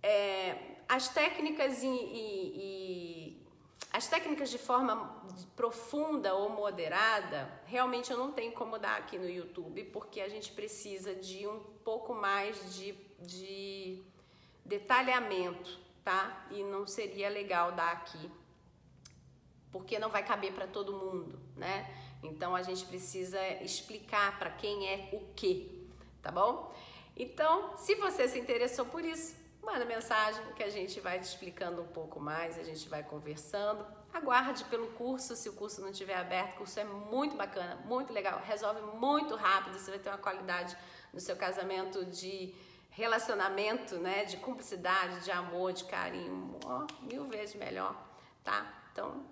é, 0.00 0.76
as 0.88 1.08
técnicas 1.08 1.82
e, 1.82 1.88
e, 1.88 2.52
e, 2.56 3.46
as 3.92 4.06
técnicas 4.06 4.48
de 4.48 4.58
forma 4.58 5.24
profunda 5.56 6.34
ou 6.34 6.50
moderada, 6.50 7.60
realmente 7.66 8.12
eu 8.12 8.16
não 8.16 8.30
tenho 8.30 8.52
como 8.52 8.78
dar 8.78 8.96
aqui 8.98 9.18
no 9.18 9.28
YouTube, 9.28 9.82
porque 9.84 10.20
a 10.20 10.28
gente 10.28 10.52
precisa 10.52 11.16
de 11.16 11.48
um 11.48 11.58
pouco 11.84 12.14
mais 12.14 12.76
de, 12.76 12.92
de 13.18 14.04
detalhamento, 14.64 15.78
tá? 16.04 16.46
E 16.50 16.62
não 16.62 16.86
seria 16.86 17.28
legal 17.28 17.72
dar 17.72 17.92
aqui, 17.92 18.30
porque 19.70 19.98
não 19.98 20.10
vai 20.10 20.24
caber 20.24 20.52
para 20.52 20.66
todo 20.66 20.92
mundo, 20.92 21.38
né? 21.56 21.88
Então 22.22 22.54
a 22.54 22.62
gente 22.62 22.84
precisa 22.84 23.40
explicar 23.62 24.38
para 24.38 24.50
quem 24.50 24.88
é 24.88 25.08
o 25.12 25.20
que, 25.34 25.88
tá 26.22 26.30
bom? 26.30 26.72
Então, 27.16 27.76
se 27.76 27.94
você 27.96 28.28
se 28.28 28.38
interessou 28.38 28.86
por 28.86 29.04
isso, 29.04 29.34
manda 29.62 29.84
mensagem 29.84 30.42
que 30.54 30.62
a 30.62 30.70
gente 30.70 31.00
vai 31.00 31.18
te 31.18 31.24
explicando 31.24 31.82
um 31.82 31.86
pouco 31.86 32.18
mais, 32.18 32.58
a 32.58 32.62
gente 32.62 32.88
vai 32.88 33.02
conversando. 33.02 33.84
Aguarde 34.12 34.64
pelo 34.64 34.88
curso, 34.88 35.34
se 35.36 35.48
o 35.48 35.52
curso 35.52 35.80
não 35.80 35.88
estiver 35.88 36.16
aberto, 36.16 36.54
o 36.54 36.58
curso 36.58 36.78
é 36.80 36.84
muito 36.84 37.36
bacana, 37.36 37.76
muito 37.84 38.12
legal, 38.12 38.40
resolve 38.44 38.80
muito 38.96 39.34
rápido, 39.34 39.78
você 39.78 39.90
vai 39.90 40.00
ter 40.00 40.10
uma 40.10 40.18
qualidade 40.18 40.76
no 41.12 41.20
seu 41.20 41.36
casamento 41.36 42.04
de 42.04 42.54
relacionamento, 42.92 43.96
né, 43.96 44.24
de 44.24 44.36
cumplicidade, 44.36 45.24
de 45.24 45.30
amor, 45.30 45.72
de 45.72 45.84
carinho, 45.84 46.58
ó, 46.64 46.86
mil 47.00 47.24
vezes 47.26 47.54
melhor, 47.54 47.96
tá? 48.44 48.66
Então, 48.92 49.24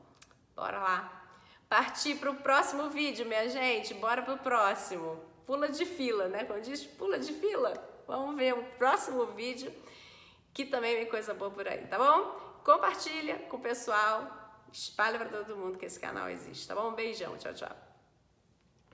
bora 0.57 0.79
lá. 0.79 1.23
Partir 1.69 2.17
para 2.17 2.31
o 2.31 2.37
próximo 2.37 2.91
vídeo, 2.91 3.27
minha 3.27 3.49
gente, 3.49 3.95
bora 3.95 4.23
pro 4.23 4.39
próximo. 4.39 5.23
Pula 5.47 5.69
de 5.69 5.85
fila, 5.85 6.29
né? 6.29 6.45
Como 6.45 6.61
diz, 6.61 6.85
pula 6.85 7.19
de 7.19 7.33
fila. 7.33 7.73
Vamos 8.07 8.35
ver 8.35 8.55
o 8.55 8.65
próximo 8.77 9.27
vídeo 9.27 9.73
que 10.53 10.65
também 10.65 10.97
vem 10.97 11.07
coisa 11.07 11.33
boa 11.33 11.51
por 11.51 11.69
aí, 11.69 11.87
tá 11.87 11.99
bom? 11.99 12.61
Compartilha 12.65 13.39
com 13.49 13.57
o 13.57 13.61
pessoal, 13.61 14.27
espalha 14.73 15.19
para 15.19 15.29
todo 15.29 15.57
mundo 15.57 15.79
que 15.79 15.87
esse 15.87 16.01
canal 16.01 16.29
existe, 16.29 16.67
tá 16.67 16.75
bom? 16.75 16.89
Um 16.89 16.95
beijão, 16.95 17.37
tchau, 17.37 17.55
tchau. 17.55 17.90